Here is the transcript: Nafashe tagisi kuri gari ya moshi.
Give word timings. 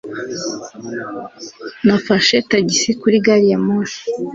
Nafashe 1.85 2.35
tagisi 2.49 2.89
kuri 3.01 3.17
gari 3.25 3.47
ya 3.51 3.59
moshi. 3.65 4.03